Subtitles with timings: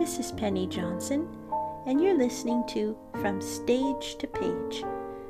[0.00, 1.28] This is Penny Johnson,
[1.84, 4.82] and you're listening to From Stage to Page,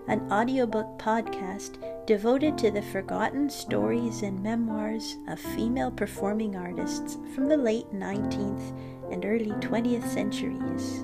[0.07, 7.49] an audiobook podcast devoted to the forgotten stories and memoirs of female performing artists from
[7.49, 8.73] the late 19th
[9.11, 11.01] and early 20th centuries.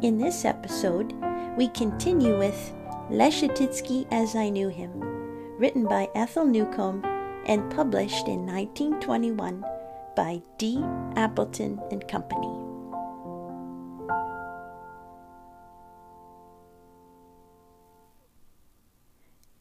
[0.00, 1.12] In this episode,
[1.58, 2.72] we continue with
[3.10, 4.90] Leschetizky as I Knew Him,
[5.58, 7.04] written by Ethel Newcomb
[7.44, 9.62] and published in 1921
[10.16, 10.82] by D.
[11.14, 12.48] Appleton and Company.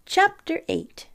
[0.05, 1.07] Chapter 8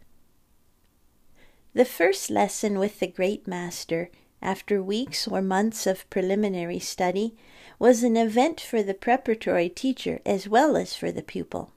[1.73, 4.11] The first lesson with the great master,
[4.43, 7.35] after weeks or months of preliminary study,
[7.79, 11.73] was an event for the preparatory teacher as well as for the pupil.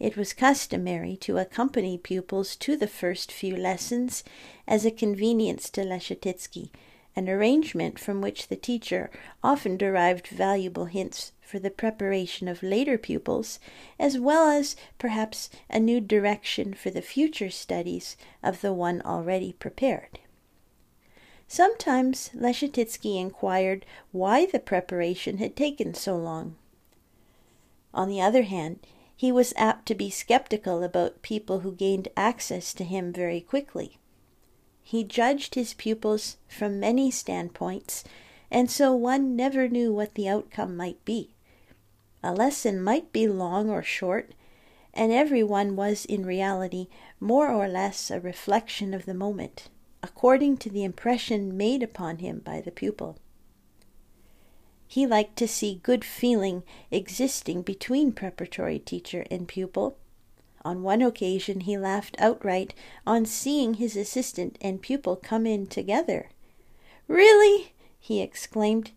[0.00, 4.24] It was customary to accompany pupils to the first few lessons
[4.66, 6.70] as a convenience to Leschetizky,
[7.16, 9.10] an arrangement from which the teacher
[9.42, 13.58] often derived valuable hints for the preparation of later pupils,
[13.98, 19.52] as well as perhaps a new direction for the future studies of the one already
[19.52, 20.20] prepared.
[21.48, 26.54] Sometimes Leschetizky inquired why the preparation had taken so long.
[27.92, 28.78] On the other hand,
[29.16, 33.98] he was apt to be skeptical about people who gained access to him very quickly.
[34.90, 38.02] He judged his pupils from many standpoints,
[38.50, 41.30] and so one never knew what the outcome might be.
[42.24, 44.32] A lesson might be long or short,
[44.92, 46.88] and every one was in reality
[47.20, 49.68] more or less a reflection of the moment,
[50.02, 53.16] according to the impression made upon him by the pupil.
[54.88, 59.98] He liked to see good feeling existing between preparatory teacher and pupil.
[60.62, 62.74] On one occasion he laughed outright
[63.06, 66.28] on seeing his assistant and pupil come in together.
[67.08, 68.92] Really, he exclaimed,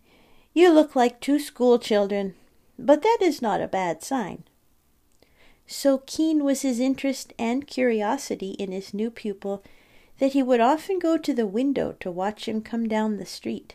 [0.52, 2.34] you look like two school children,
[2.78, 4.44] but that is not a bad sign.
[5.66, 9.62] So keen was his interest and curiosity in his new pupil
[10.18, 13.74] that he would often go to the window to watch him come down the street.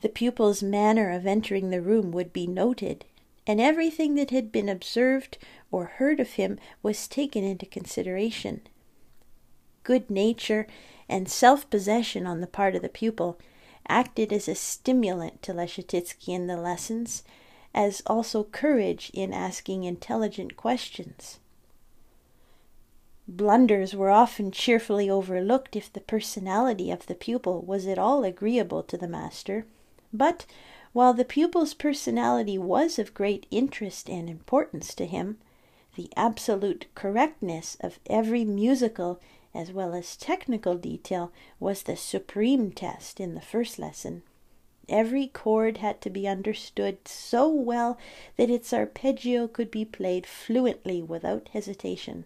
[0.00, 3.04] The pupil's manner of entering the room would be noted,
[3.46, 5.38] and everything that had been observed
[5.70, 8.60] or heard of him was taken into consideration.
[9.82, 10.66] Good nature
[11.08, 13.38] and self possession on the part of the pupil
[13.88, 17.24] acted as a stimulant to Leschetizky in the lessons,
[17.74, 21.40] as also courage in asking intelligent questions.
[23.26, 28.82] Blunders were often cheerfully overlooked if the personality of the pupil was at all agreeable
[28.82, 29.64] to the master.
[30.12, 30.44] But
[30.92, 35.38] while the pupil's personality was of great interest and importance to him,
[35.96, 39.20] the absolute correctness of every musical
[39.54, 44.22] as well as technical detail was the supreme test in the first lesson.
[44.88, 47.98] Every chord had to be understood so well
[48.36, 52.24] that its arpeggio could be played fluently without hesitation.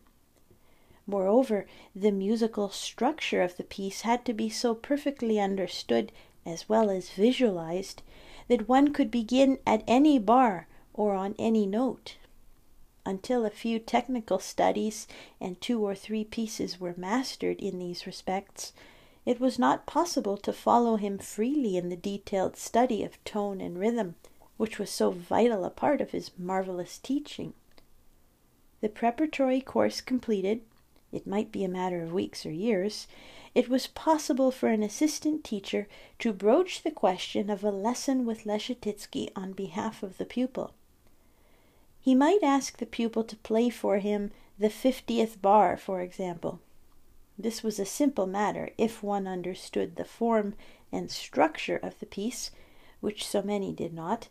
[1.06, 6.10] Moreover, the musical structure of the piece had to be so perfectly understood
[6.44, 8.03] as well as visualized,
[8.48, 12.16] that one could begin at any bar or on any note.
[13.04, 15.06] Until a few technical studies
[15.40, 18.72] and two or three pieces were mastered in these respects,
[19.24, 23.78] it was not possible to follow him freely in the detailed study of tone and
[23.78, 24.14] rhythm,
[24.56, 27.52] which was so vital a part of his marvelous teaching.
[28.80, 30.62] The preparatory course completed,
[31.12, 33.06] it might be a matter of weeks or years,
[33.56, 38.44] it was possible for an assistant teacher to broach the question of a lesson with
[38.44, 40.75] Leschetizky on behalf of the pupil.
[41.99, 46.61] He might ask the pupil to play for him the fiftieth bar, for example.
[47.39, 50.55] This was a simple matter if one understood the form
[50.93, 52.50] and structure of the piece,
[53.00, 54.28] which so many did not,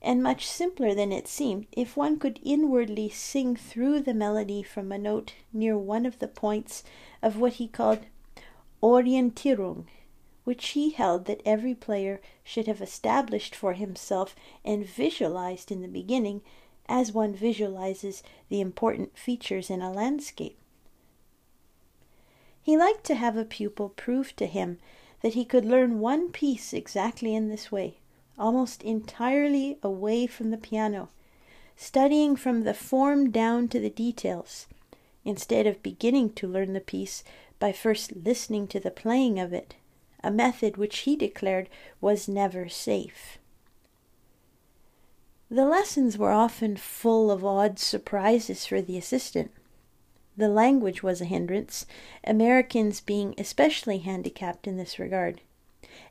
[0.00, 4.90] and much simpler than it seemed if one could inwardly sing through the melody from
[4.90, 6.82] a note near one of the points
[7.20, 8.06] of what he called
[8.82, 9.86] Orientierung,
[10.44, 14.34] which he held that every player should have established for himself
[14.64, 16.42] and visualized in the beginning
[16.88, 20.58] as one visualizes the important features in a landscape.
[22.60, 24.78] He liked to have a pupil prove to him
[25.22, 27.98] that he could learn one piece exactly in this way,
[28.38, 31.08] almost entirely away from the piano,
[31.76, 34.66] studying from the form down to the details,
[35.24, 37.22] instead of beginning to learn the piece
[37.62, 39.76] by first listening to the playing of it,
[40.24, 41.68] a method which he declared
[42.00, 43.38] was never safe.
[45.48, 49.52] The lessons were often full of odd surprises for the assistant.
[50.36, 51.86] The language was a hindrance,
[52.24, 55.40] Americans being especially handicapped in this regard.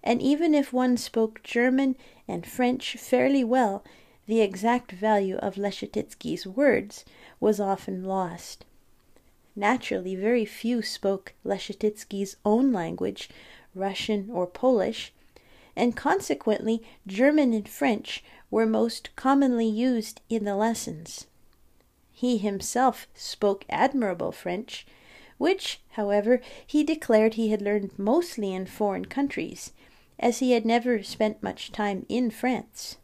[0.02, 1.98] and even if one spoke German
[2.30, 3.84] and French fairly well,
[4.26, 7.04] the exact value of Leschetizky's words
[7.42, 8.64] was often lost.
[9.56, 13.30] Naturally, very few spoke Leschetizky's own language,
[13.76, 15.14] Russian or Polish,
[15.76, 21.28] and consequently German and French were most commonly used in the lessons.
[22.12, 24.86] He himself spoke admirable French,
[25.38, 29.72] which, however, he declared he had learned mostly in foreign countries,
[30.20, 32.98] as he had never spent much time in France.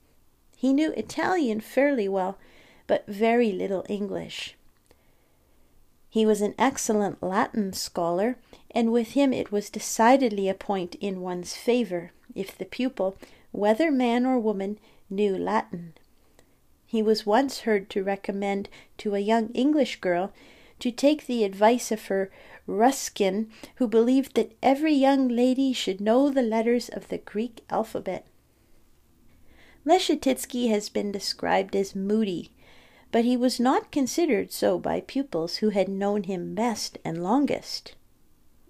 [0.56, 2.38] He knew Italian fairly well,
[2.86, 4.57] but very little English.
[6.18, 8.40] He was an excellent Latin scholar,
[8.72, 13.18] and with him it was decidedly a point in one's favor if the pupil,
[13.52, 14.80] whether man or woman,
[15.12, 15.94] knew Latin.
[16.88, 18.68] He was once heard to recommend
[18.98, 20.34] to a young English girl
[20.80, 22.32] to take the advice of her
[22.66, 28.26] Ruskin, who believed that every young lady should know the letters of the Greek alphabet.
[29.86, 32.50] Leschetizky has been described as moody,
[33.12, 37.96] but he was not considered so by pupils who had known him best and longest.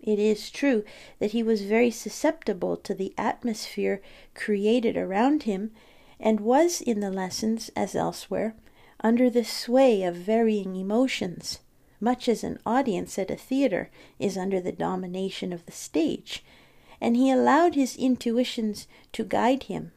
[0.01, 0.83] It is true
[1.19, 4.01] that he was very susceptible to the atmosphere
[4.35, 5.71] created around him,
[6.19, 8.55] and was in the lessons, as elsewhere,
[9.01, 11.59] under the sway of varying emotions,
[11.99, 16.43] much as an audience at a theatre is under the domination of the stage,
[17.01, 19.91] and he allowed his intuitions to guide him.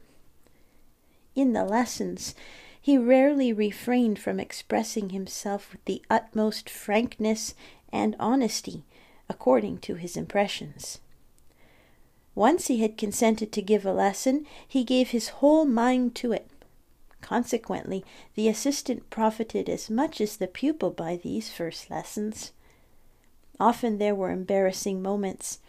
[1.35, 2.35] In the lessons,
[2.81, 7.53] he rarely refrained from expressing himself with the utmost frankness
[7.93, 8.83] and honesty,
[9.29, 10.99] according to his impressions.
[12.33, 16.49] Once he had consented to give a lesson, he gave his whole mind to it.
[17.21, 22.51] Consequently, the assistant profited as much as the pupil by these first lessons.
[23.59, 25.59] Often there were embarrassing moments,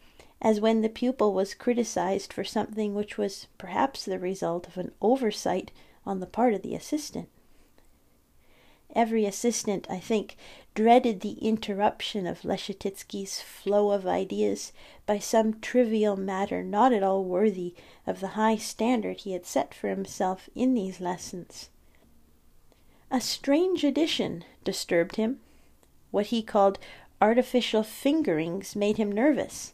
[0.40, 4.92] as when the pupil was criticized for something which was perhaps the result of an
[5.02, 5.70] oversight
[6.06, 7.28] on the part of the assistant.
[8.94, 10.36] Every assistant, I think,
[10.74, 14.72] dreaded the interruption of Leschetizky's flow of ideas
[15.06, 17.74] by some trivial matter not at all worthy
[18.06, 21.70] of the high standard he had set for himself in these lessons.
[23.10, 25.40] A strange addition disturbed him.
[26.10, 26.78] What he called
[27.20, 29.72] artificial fingerings made him nervous.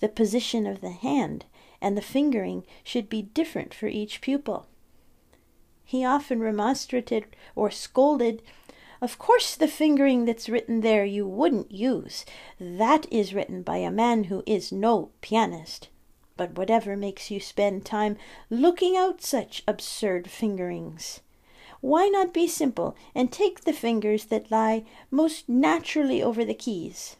[0.00, 1.46] The position of the hand
[1.80, 4.66] and the fingering should be different for each pupil.
[5.90, 7.24] He often remonstrated
[7.56, 8.42] or scolded.
[9.00, 12.24] Of course, the fingering that's written there you wouldn't use.
[12.60, 15.88] That is written by a man who is no pianist.
[16.36, 18.18] But whatever makes you spend time
[18.50, 21.22] looking out such absurd fingerings?
[21.80, 27.16] Why not be simple and take the fingers that lie most naturally over the keys?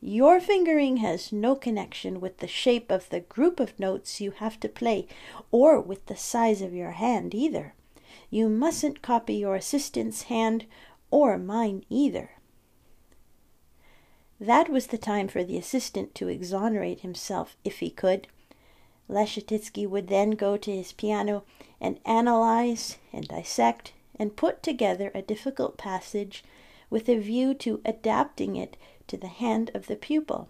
[0.00, 4.60] Your fingering has no connection with the shape of the group of notes you have
[4.60, 5.08] to play,
[5.50, 7.74] or with the size of your hand either.
[8.30, 10.66] You mustn't copy your assistant's hand
[11.10, 12.30] or mine either.
[14.40, 18.28] That was the time for the assistant to exonerate himself if he could.
[19.08, 21.44] Leschetizky would then go to his piano
[21.80, 26.44] and analyze and dissect and put together a difficult passage
[26.90, 28.76] with a view to adapting it
[29.06, 30.48] to the hand of the pupil.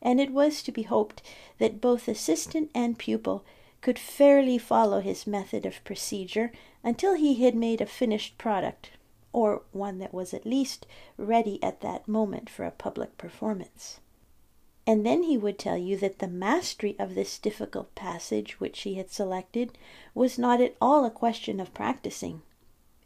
[0.00, 1.22] And it was to be hoped
[1.58, 3.44] that both assistant and pupil
[3.80, 6.52] could fairly follow his method of procedure
[6.84, 8.90] until he had made a finished product,
[9.32, 10.86] or one that was at least
[11.16, 14.00] ready at that moment for a public performance.
[14.86, 18.94] And then he would tell you that the mastery of this difficult passage which he
[18.94, 19.78] had selected
[20.12, 22.42] was not at all a question of practicing.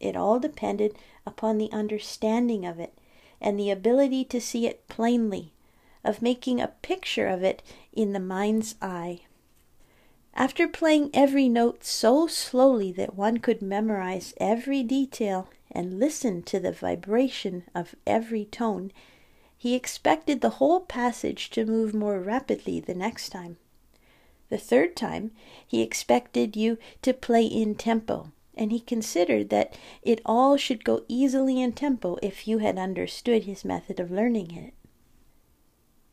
[0.00, 2.97] It all depended upon the understanding of it
[3.40, 5.52] and the ability to see it plainly,
[6.02, 9.21] of making a picture of it in the mind's eye.
[10.38, 16.60] After playing every note so slowly that one could memorize every detail and listen to
[16.60, 18.92] the vibration of every tone,
[19.56, 23.56] he expected the whole passage to move more rapidly the next time.
[24.50, 25.30] The third time,
[25.66, 31.02] he expected you to play in tempo, and he considered that it all should go
[31.08, 34.74] easily in tempo if you had understood his method of learning it.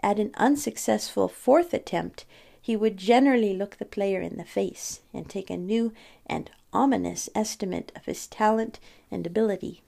[0.02, 2.24] At an unsuccessful fourth attempt,
[2.64, 5.92] he would generally look the player in the face and take a new
[6.26, 8.80] and ominous estimate of his talent
[9.12, 9.84] and ability.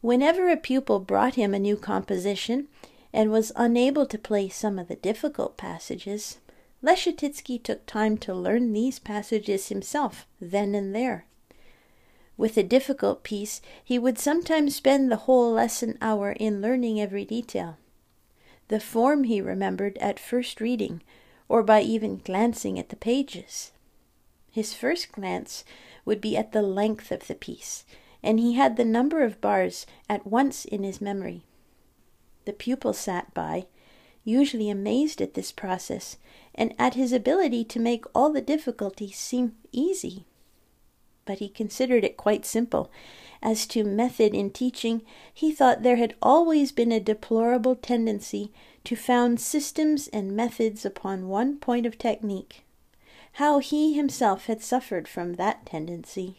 [0.00, 2.68] Whenever a pupil brought him a new composition
[3.12, 6.38] and was unable to play some of the difficult passages,
[6.82, 11.26] Leschetizky took time to learn these passages himself then and there.
[12.38, 17.26] With a difficult piece, he would sometimes spend the whole lesson hour in learning every
[17.26, 17.76] detail.
[18.70, 21.02] The form he remembered at first reading,
[21.48, 23.72] or by even glancing at the pages.
[24.52, 25.64] His first glance
[26.04, 27.84] would be at the length of the piece,
[28.22, 31.42] and he had the number of bars at once in his memory.
[32.44, 33.66] The pupil sat by,
[34.22, 36.16] usually amazed at this process
[36.54, 40.26] and at his ability to make all the difficulties seem easy.
[41.30, 42.90] But he considered it quite simple.
[43.40, 48.50] As to method in teaching, he thought there had always been a deplorable tendency
[48.82, 52.64] to found systems and methods upon one point of technique.
[53.34, 56.34] How he himself had suffered from that tendency.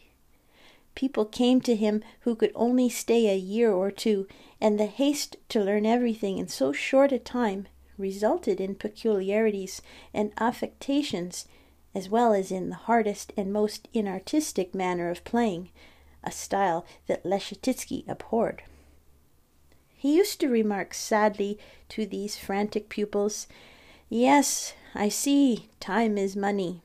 [0.94, 4.28] People came to him who could only stay a year or two,
[4.60, 9.80] and the haste to learn everything in so short a time resulted in peculiarities
[10.12, 11.46] and affectations,
[11.94, 15.70] as well as in the hardest and most inartistic manner of playing,
[16.24, 18.62] a style that Leschetizky abhorred.
[19.94, 21.58] He used to remark sadly
[21.90, 23.46] to these frantic pupils,
[24.08, 26.82] Yes, I see, time is money.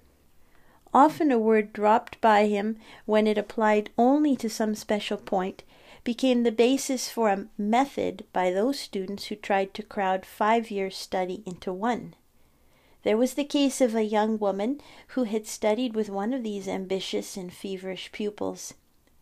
[0.94, 5.64] Often a word dropped by him when it applied only to some special point
[6.04, 10.96] became the basis for a method by those students who tried to crowd five years'
[10.96, 12.16] study into one.
[13.08, 14.82] There was the case of a young woman
[15.16, 18.74] who had studied with one of these ambitious and feverish pupils.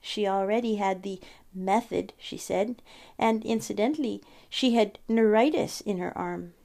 [0.02, 1.20] She already had the
[1.54, 2.82] method, she said,
[3.20, 6.56] and incidentally, she had neuritis in her arm.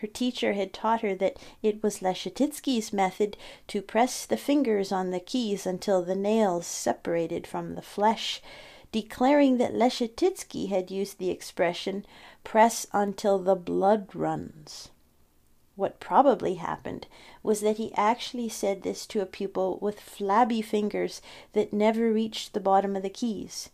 [0.00, 3.38] Her teacher had taught her that it was Leschetizky's method
[3.68, 8.42] to press the fingers on the keys until the nails separated from the flesh,
[8.92, 12.04] declaring that Leschetizky had used the expression
[12.44, 14.90] press until the blood runs.
[15.80, 17.06] What probably happened
[17.42, 21.22] was that he actually said this to a pupil with flabby fingers
[21.54, 23.70] that never reached the bottom of the keys.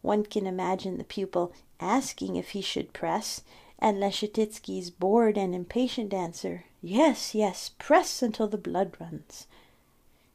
[0.00, 3.42] One can imagine the pupil asking if he should press,
[3.78, 9.46] and Leschetizky's bored and impatient answer, Yes, yes, press until the blood runs.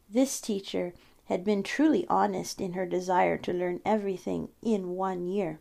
[0.07, 0.93] This teacher
[1.25, 5.59] had been truly honest in her desire to learn everything in one year.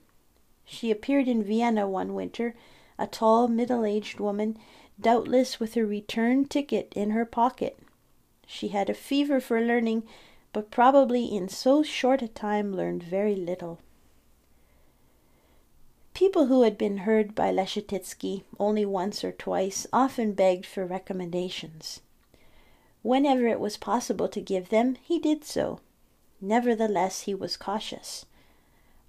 [0.67, 2.55] She appeared in Vienna one winter,
[2.99, 4.59] a tall, middle aged woman,
[5.01, 7.79] doubtless with a return ticket in her pocket.
[8.47, 10.03] She had a fever for learning,
[10.53, 13.79] but probably in so short a time learned very little.
[16.15, 22.01] People who had been heard by Leschetizky only once or twice often begged for recommendations.
[23.03, 25.81] Whenever it was possible to give them, he did so.
[26.41, 28.27] Nevertheless, he was cautious.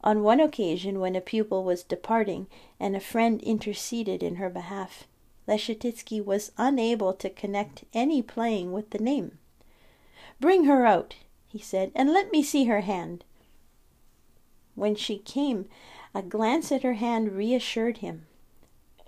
[0.04, 2.48] On one occasion, when a pupil was departing
[2.80, 5.06] and a friend interceded in her behalf,
[5.48, 9.38] Leschetizky was unable to connect any playing with the name.
[10.40, 11.16] Bring her out,
[11.48, 13.24] he said, and let me see her hand.
[14.76, 15.68] When she came,
[16.14, 18.28] a glance at her hand reassured him.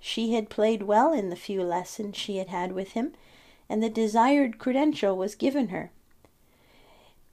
[0.00, 3.14] She had played well in the few lessons she had had with him,
[3.68, 5.90] and the desired credential was given her.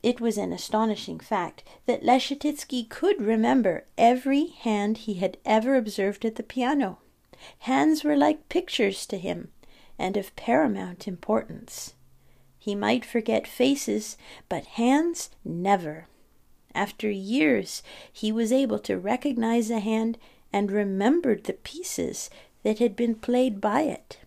[0.01, 6.25] It was an astonishing fact that Leschetizky could remember every hand he had ever observed
[6.25, 6.97] at the piano.
[7.59, 9.51] Hands were like pictures to him,
[9.97, 11.93] and of paramount importance.
[12.57, 14.17] He might forget faces,
[14.47, 16.07] but hands never.
[16.73, 20.17] After years, he was able to recognize a hand
[20.53, 22.29] and remembered the pieces
[22.63, 24.19] that had been played by it.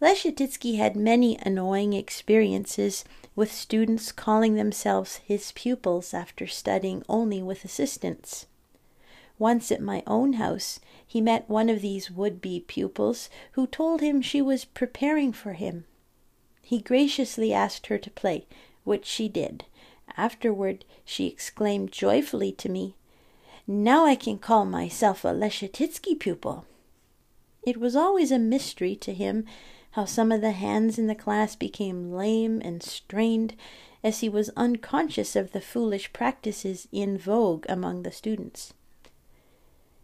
[0.00, 3.04] Leschetizky had many annoying experiences
[3.36, 8.46] with students calling themselves his pupils after studying only with assistants.
[9.38, 14.00] Once at my own house, he met one of these would be pupils who told
[14.00, 15.84] him she was preparing for him.
[16.62, 18.46] He graciously asked her to play,
[18.84, 19.64] which she did.
[20.16, 22.94] Afterward she exclaimed joyfully to me,
[23.66, 26.66] Now I can call myself a Leschetizky pupil.
[27.62, 29.44] It was always a mystery to him
[29.92, 33.54] how some of the hands in the class became lame and strained,
[34.02, 38.72] as he was unconscious of the foolish practices in vogue among the students.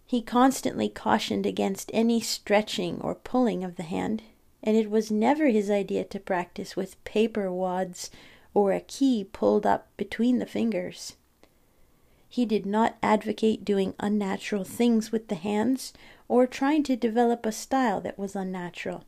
[0.09, 4.23] He constantly cautioned against any stretching or pulling of the hand,
[4.63, 8.11] and it was never his idea to practice with paper wads
[8.55, 11.17] or a key pulled up between the fingers.
[12.27, 15.93] He did not advocate doing unnatural things with the hands
[16.27, 19.05] or trying to develop a style that was unnatural.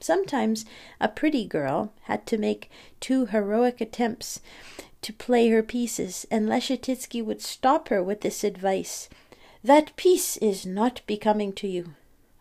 [0.00, 0.64] Sometimes
[1.02, 4.40] a pretty girl had to make two heroic attempts
[5.02, 9.10] to play her pieces, and Leschetizky would stop her with this advice
[9.64, 11.94] That piece is not becoming to you.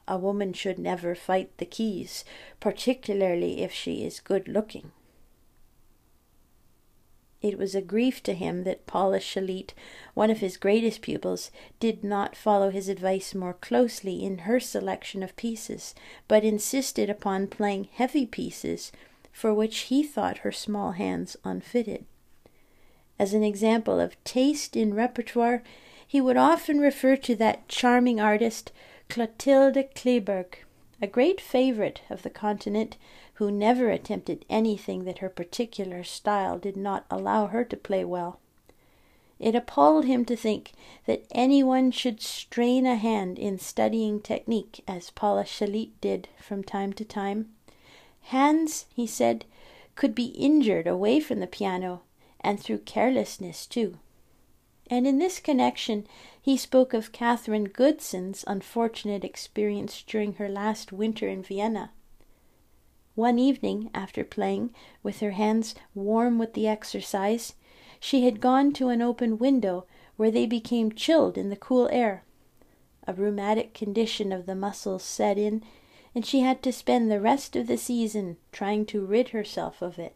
[0.08, 2.25] A woman should never fight the keys,
[2.60, 4.92] particularly if she is good looking.
[7.42, 9.72] It was a grief to him that Paula Szalit,
[10.13, 11.50] one of his greatest pupils,
[11.80, 15.96] did not follow his advice more closely in her selection of pieces,
[16.28, 18.92] but insisted upon playing heavy pieces
[19.32, 22.06] for which he thought her small hands unfitted.
[23.18, 25.63] As an example of taste in repertoire,
[26.12, 28.70] he would often refer to that charming artist,
[29.08, 30.56] Clotilde Kleberg,
[31.01, 32.98] a great favorite of the continent,
[33.36, 38.41] who never attempted anything that her particular style did not allow her to play well.
[39.39, 40.74] It appalled him to think
[41.06, 46.91] that anyone should strain a hand in studying technique as Paula Szalit did from time
[46.91, 47.53] to time.
[48.24, 49.46] Hands, he said,
[49.96, 52.01] could be injured away from the piano,
[52.41, 53.98] and through carelessness too.
[54.91, 56.05] And in this connection
[56.41, 61.91] he spoke of Katharine Goodson's unfortunate experience during her last winter in Vienna.
[63.15, 64.71] One evening, after playing,
[65.01, 67.53] with her hands warm with the exercise,
[68.01, 69.86] she had gone to an open window
[70.17, 72.25] where they became chilled in the cool air.
[73.07, 75.63] A rheumatic condition of the muscles set in,
[76.13, 79.98] and she had to spend the rest of the season trying to rid herself of
[79.98, 80.15] it.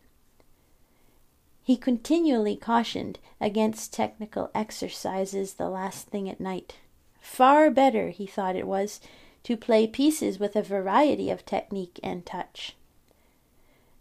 [1.65, 6.75] He continually cautioned against technical exercises the last thing at night.
[7.19, 9.01] Far better, he thought it was,
[9.41, 12.75] to play pieces with a variety of technique and touch.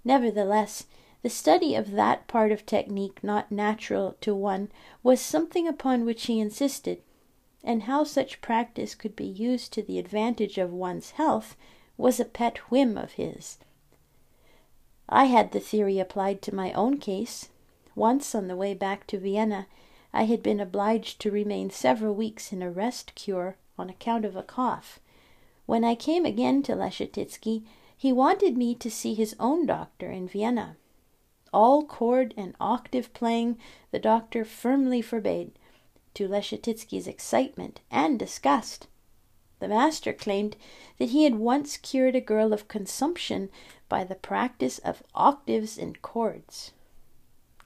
[0.04, 0.84] Nevertheless,
[1.22, 4.70] the study of that part of technique not natural to one
[5.02, 7.00] was something upon which he insisted,
[7.62, 11.56] and how such practice could be used to the advantage of one's health
[11.96, 13.56] was a pet whim of his.
[15.08, 17.48] I had the theory applied to my own case.
[17.94, 19.66] Once, on the way back to Vienna,
[20.12, 24.36] I had been obliged to remain several weeks in a rest cure on account of
[24.36, 25.00] a cough.
[25.66, 27.64] When I came again to Leschetizky,
[27.96, 30.76] he wanted me to see his own doctor in Vienna.
[31.52, 33.58] All chord and octave playing
[33.90, 35.52] the doctor firmly forbade,
[36.14, 38.88] to Leschetizky's excitement and disgust.
[39.60, 40.56] The master claimed
[40.98, 43.50] that he had once cured a girl of consumption
[43.88, 46.72] by the practice of octaves and chords.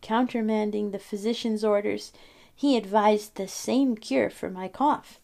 [0.02, 2.12] Countermanding the physician's orders,
[2.54, 5.20] he advised the same cure for my cough.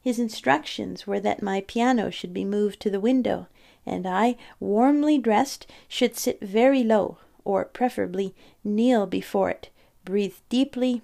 [0.00, 3.48] His instructions were that my piano should be moved to the window
[3.88, 9.70] and I, warmly dressed, should sit very low, or preferably kneel before it,
[10.04, 11.02] breathe deeply,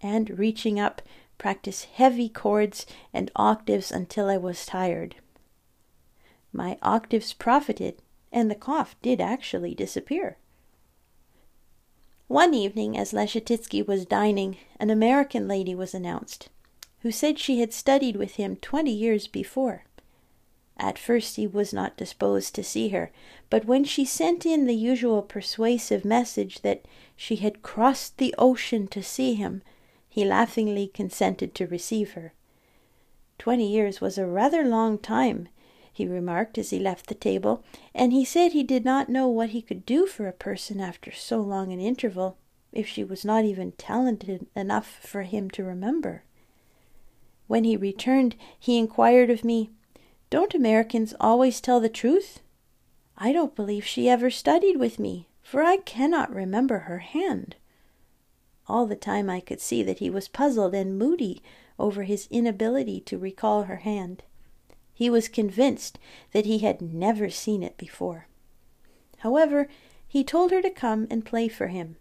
[0.00, 1.00] and reaching up,
[1.38, 5.16] practice heavy chords and octaves until I was tired.
[6.52, 10.36] My octaves profited, and the cough did actually disappear.
[12.34, 16.48] One evening, as Leschetizky was dining, an American lady was announced,
[17.02, 19.84] who said she had studied with him twenty years before.
[20.76, 23.12] At first he was not disposed to see her,
[23.50, 28.88] but when she sent in the usual persuasive message that she had crossed the ocean
[28.88, 29.62] to see him,
[30.08, 32.34] he laughingly consented to receive her.
[33.38, 35.46] Twenty years was a rather long time,
[35.94, 37.62] he remarked as he left the table,
[37.94, 41.12] and he said he did not know what he could do for a person after
[41.12, 42.36] so long an interval,
[42.72, 46.24] if she was not even talented enough for him to remember.
[47.46, 49.70] When he returned, he inquired of me,
[50.30, 52.40] don't Americans always tell the truth?
[53.16, 57.54] I don't believe she ever studied with me, for I cannot remember her hand.
[58.66, 61.40] All the time I could see that he was puzzled and moody
[61.78, 64.24] over his inability to recall her hand.
[64.94, 65.98] He was convinced
[66.32, 68.28] that he had never seen it before.
[69.18, 69.68] However,
[70.06, 71.96] he told her to come and play for him,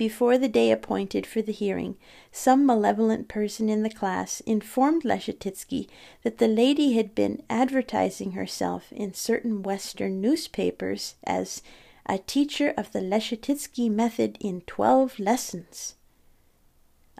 [0.00, 1.98] before the day appointed for the hearing,
[2.32, 5.90] some malevolent person in the class informed Leschetizky
[6.22, 11.60] that the lady had been advertising herself in certain Western newspapers as
[12.06, 15.96] a teacher of the Leschetizky method in twelve lessons.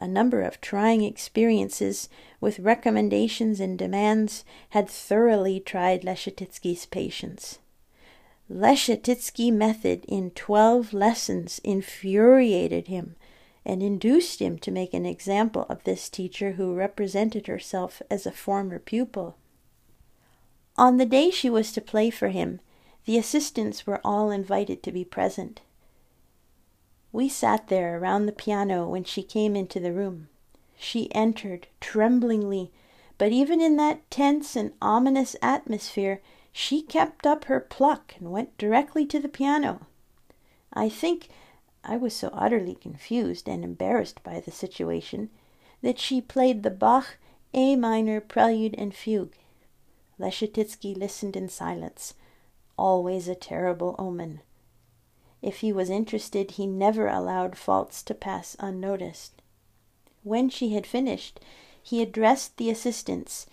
[0.01, 2.09] A number of trying experiences
[2.41, 7.59] with recommendations and demands had thoroughly tried Leschetizky's patience.
[8.51, 13.15] Leschetizky method in twelve lessons infuriated him
[13.65, 18.33] and induced him to make an example of this teacher who represented herself as a
[18.33, 19.37] former pupil.
[20.77, 22.61] On the day she was to play for him,
[23.05, 25.61] the assistants were all invited to be present.
[27.13, 30.29] We sat there around the piano when she came into the room.
[30.77, 32.71] She entered tremblingly,
[33.19, 38.57] but even in that tense and ominous atmosphere, she kept up her pluck and went
[38.59, 39.87] directly to the piano.
[40.73, 41.29] I think
[41.83, 45.31] I was so utterly confused and embarrassed by the situation
[45.83, 47.19] that she played the Bach
[47.55, 49.35] A minor prelude and fugue.
[50.19, 52.15] Leschetizky listened in silence,
[52.77, 54.41] always a terrible omen.
[55.43, 59.41] If he was interested, he never allowed faults to pass unnoticed.
[60.23, 61.41] When she had finished,
[61.83, 63.47] he addressed the assistants.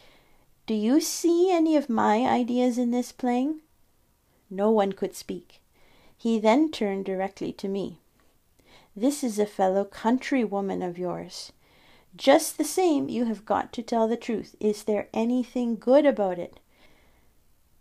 [0.65, 3.61] Do you see any of my ideas in this playing?
[4.49, 5.61] No one could speak.
[6.17, 7.99] He then turned directly to me.
[8.95, 11.51] This is a fellow countrywoman of yours.
[12.15, 14.55] Just the same, you have got to tell the truth.
[14.59, 16.59] Is there anything good about it?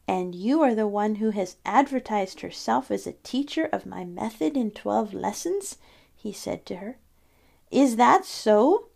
[0.09, 4.57] And you are the one who has advertised herself as a teacher of my method
[4.57, 5.79] in twelve lessons?
[6.15, 6.99] he said to her.
[7.71, 8.87] Is that so?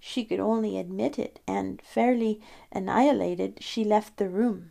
[0.00, 2.40] She could only admit it, and, fairly
[2.72, 4.70] annihilated, she left the room.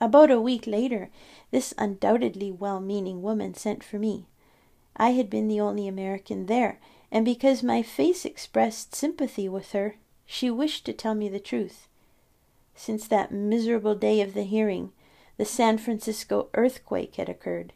[0.00, 1.10] About a week later,
[1.50, 4.26] this undoubtedly well meaning woman sent for me.
[4.96, 9.96] I had been the only American there, and because my face expressed sympathy with her,
[10.24, 11.87] she wished to tell me the truth.
[12.80, 14.92] Since that miserable day of the hearing,
[15.36, 17.72] the San Francisco earthquake had occurred,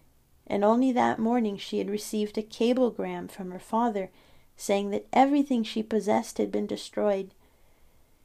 [0.47, 4.11] and only that morning she had received a cablegram from her father
[4.57, 7.33] saying that everything she possessed had been destroyed.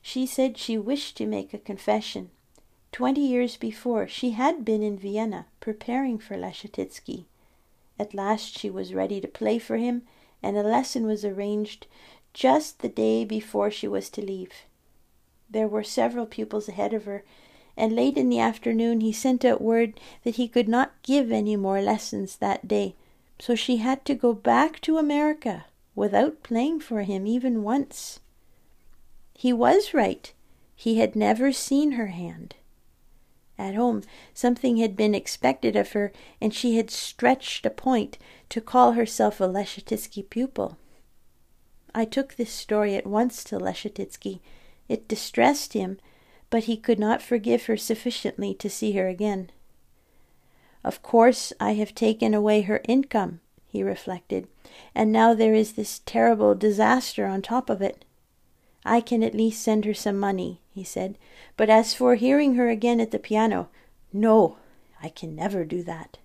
[0.03, 2.29] She said she wished to make a confession.
[2.91, 7.25] Twenty years before, she had been in Vienna preparing for Leschetizky.
[7.97, 10.03] At last she was ready to play for him,
[10.43, 11.87] and a lesson was arranged
[12.35, 14.66] just the day before she was to leave.
[15.49, 17.23] There were several pupils ahead of her,
[17.75, 21.55] and late in the afternoon he sent out word that he could not give any
[21.55, 22.95] more lessons that day,
[23.39, 28.19] so she had to go back to America without playing for him even once.
[29.33, 30.33] He was right.
[30.75, 32.55] He had never seen her hand.
[33.57, 38.17] At home, something had been expected of her, and she had stretched a point
[38.49, 40.77] to call herself a Leschetizky pupil.
[41.95, 44.39] I took this story at once to Leschetizky.
[44.87, 45.99] It distressed him,
[46.49, 49.51] but he could not forgive her sufficiently to see her again.
[50.83, 54.47] Of course, I have taken away her income, he reflected,
[54.95, 58.05] and now there is this terrible disaster on top of it.
[58.85, 61.17] I can at least send her some money, he said.
[61.57, 63.67] But as for hearing her again at the piano,
[64.13, 64.57] no,
[65.03, 66.17] I can never do that.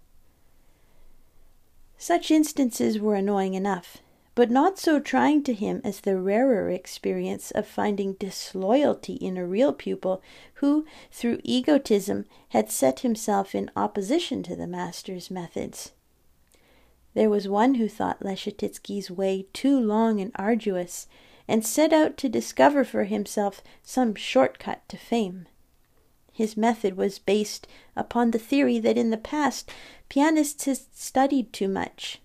[1.98, 3.98] Such instances were annoying enough,
[4.35, 9.47] but not so trying to him as the rarer experience of finding disloyalty in a
[9.47, 10.23] real pupil
[10.55, 15.92] who, through egotism, had set himself in opposition to the master's methods.
[17.14, 21.07] There was one who thought Leschetizky's way too long and arduous,
[21.47, 25.47] and set out to discover for himself some short cut to fame.
[26.33, 29.71] His method was based upon the theory that in the past
[30.09, 32.21] pianists had studied too much.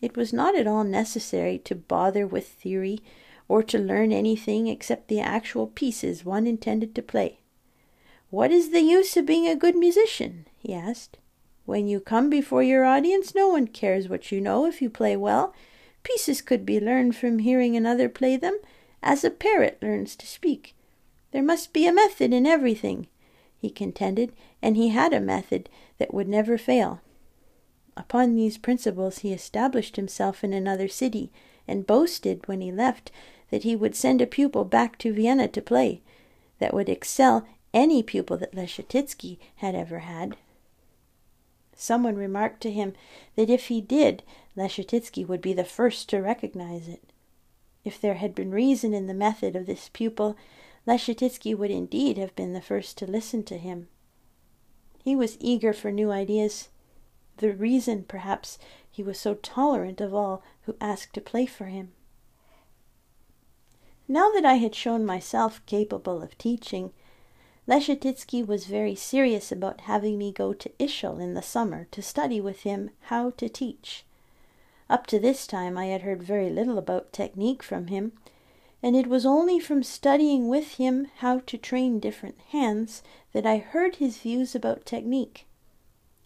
[0.00, 3.00] It was not at all necessary to bother with theory
[3.48, 7.40] or to learn anything except the actual pieces one intended to play.
[8.30, 10.46] What is the use of being a good musician?
[10.58, 11.18] he asked.
[11.64, 15.16] When you come before your audience, no one cares what you know if you play
[15.16, 15.54] well.
[16.02, 18.58] Pieces could be learned from hearing another play them,
[19.02, 20.74] as a parrot learns to speak.
[21.32, 23.08] There must be a method in everything,
[23.58, 24.32] he contended,
[24.62, 27.00] and he had a method that would never fail.
[27.98, 31.32] Upon these principles he established himself in another city,
[31.66, 33.10] and boasted, when he left,
[33.50, 36.00] that he would send a pupil back to Vienna to play,
[36.60, 40.36] that would excel any pupil that Leschetizky had ever had.
[41.74, 42.94] Someone remarked to him
[43.34, 44.22] that if he did,
[44.56, 47.02] Leschetizky would be the first to recognize it.
[47.84, 50.36] If there had been reason in the method of this pupil,
[50.86, 53.88] Leschetizky would indeed have been the first to listen to him.
[55.02, 56.68] He was eager for new ideas.
[57.38, 58.58] The reason, perhaps,
[58.90, 61.92] he was so tolerant of all who asked to play for him.
[64.08, 66.92] Now that I had shown myself capable of teaching,
[67.68, 72.40] Leschetizky was very serious about having me go to Ischl in the summer to study
[72.40, 74.04] with him how to teach.
[74.88, 78.12] Up to this time I had heard very little about technique from him,
[78.82, 83.58] and it was only from studying with him how to train different hands that I
[83.58, 85.46] heard his views about technique.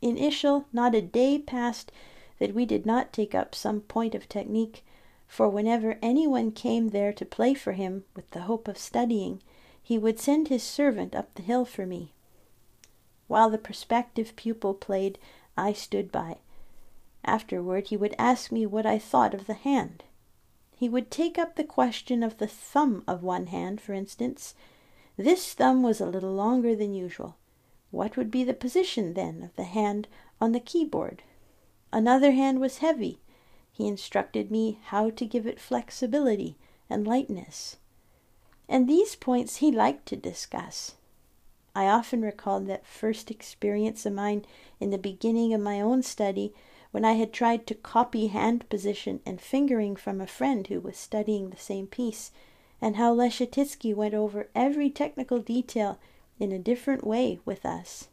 [0.02, 1.92] In Ischl not a day passed
[2.40, 4.84] that we did not take up some point of technique,
[5.28, 9.40] for whenever anyone came there to play for him with the hope of studying,
[9.80, 12.12] he would send his servant up the hill for me.
[13.28, 15.20] While the prospective pupil played,
[15.56, 16.38] I stood by.
[17.24, 20.02] Afterward he would ask me what I thought of the hand.
[20.76, 24.56] He would take up the question of the thumb of one hand, for instance.
[25.16, 27.36] This thumb was a little longer than usual.
[27.92, 30.08] What would be the position, then, of the hand
[30.40, 31.22] on the keyboard?
[31.92, 33.20] Another hand was heavy.
[33.70, 36.56] He instructed me how to give it flexibility
[36.90, 37.76] and lightness
[38.72, 40.94] and these points he liked to discuss.
[41.74, 44.46] I often recalled that first experience of mine
[44.80, 46.54] in the beginning of my own study
[46.90, 50.96] when I had tried to copy hand position and fingering from a friend who was
[50.96, 52.30] studying the same piece,
[52.80, 55.98] and how Leschetizky went over every technical detail
[56.38, 58.08] in a different way with us.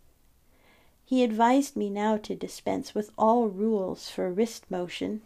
[1.06, 5.22] He advised me now to dispense with all rules for wrist motion.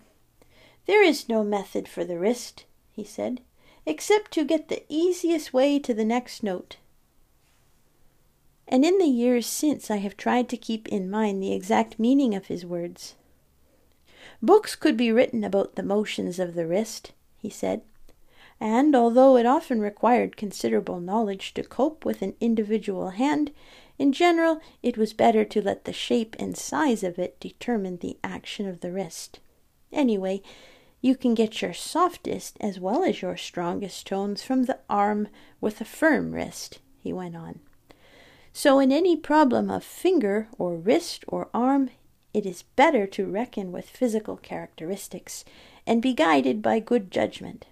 [0.85, 3.41] There is no method for the wrist, he said,
[3.85, 6.77] except to get the easiest way to the next note.
[8.67, 12.33] And in the years since, I have tried to keep in mind the exact meaning
[12.33, 13.15] of his words.
[14.41, 17.81] Books could be written about the motions of the wrist, he said,
[18.63, 23.51] and although it often required considerable knowledge to cope with an individual hand,
[23.99, 28.15] in general, it was better to let the shape and size of it determine the
[28.23, 29.41] action of the wrist.
[29.91, 30.41] Anyway,
[31.01, 35.27] you can get your softest as well as your strongest tones from the arm
[35.59, 37.59] with a firm wrist, he went on.
[38.53, 41.89] So, in any problem of finger or wrist or arm,
[42.33, 45.43] it is better to reckon with physical characteristics
[45.85, 47.65] and be guided by good judgment.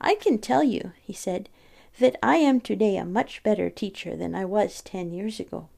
[0.00, 1.48] I can tell you, he said,
[1.98, 5.68] that I am today a much better teacher than I was ten years ago.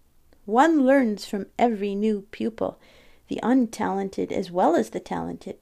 [0.44, 2.78] One learns from every new pupil,
[3.28, 5.56] the untalented as well as the talented.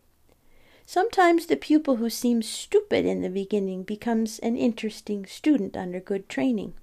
[0.84, 6.28] Sometimes the pupil who seems stupid in the beginning becomes an interesting student under good
[6.28, 6.74] training.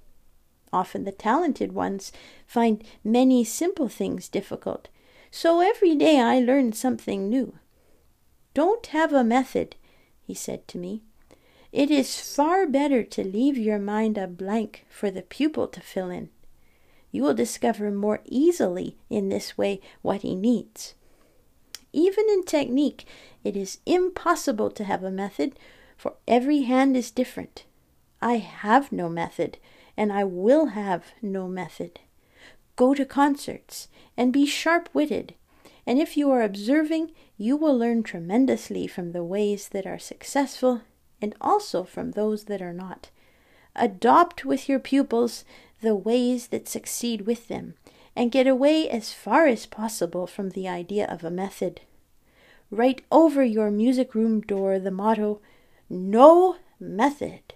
[0.71, 2.11] Often the talented ones
[2.47, 4.87] find many simple things difficult,
[5.31, 7.57] so every day I learn something new.
[8.53, 9.75] Don't have a method,
[10.21, 11.03] he said to me.
[11.71, 16.09] It is far better to leave your mind a blank for the pupil to fill
[16.09, 16.29] in.
[17.11, 20.95] You will discover more easily in this way what he needs.
[21.93, 23.05] Even in technique,
[23.43, 25.57] it is impossible to have a method,
[25.95, 27.65] for every hand is different.
[28.21, 29.57] I have no method,
[29.95, 31.99] and I will have no method.
[32.75, 35.35] Go to concerts and be sharp witted,
[35.85, 40.81] and if you are observing, you will learn tremendously from the ways that are successful
[41.21, 43.09] and also from those that are not.
[43.75, 45.45] Adopt with your pupils
[45.81, 47.75] the ways that succeed with them,
[48.15, 51.81] and get away as far as possible from the idea of a method.
[52.71, 55.39] Write over your music room door the motto,
[55.89, 57.53] No Method.